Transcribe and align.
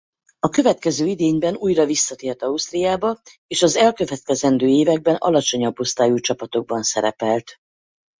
A 0.39 0.49
következő 0.49 1.05
idényben 1.05 1.55
újra 1.55 1.85
visszatért 1.85 2.41
Ausztriába 2.41 3.21
és 3.47 3.61
az 3.63 3.75
elkövetkezendő 3.75 4.67
években 4.67 5.15
alacsonyabb 5.15 5.79
osztályú 5.79 6.19
csapatokban 6.19 6.83
szerepelt. 6.83 7.57